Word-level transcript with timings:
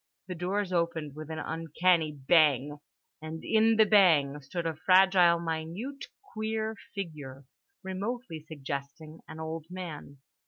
The 0.25 0.33
doors 0.33 0.73
opened 0.73 1.13
with 1.15 1.29
an 1.29 1.37
uncanny 1.37 2.11
bang 2.11 2.79
and 3.21 3.43
in 3.45 3.75
the 3.75 3.85
bang 3.85 4.41
stood 4.41 4.65
a 4.65 4.73
fragile 4.75 5.39
minute 5.39 6.05
queer 6.33 6.75
figure, 6.95 7.45
remotely 7.83 8.39
suggesting 8.47 9.19
an 9.27 9.39
old 9.39 9.67
man. 9.69 10.17